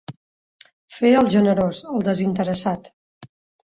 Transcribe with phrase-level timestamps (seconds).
[1.01, 2.95] Fer el generós, el desinteressat.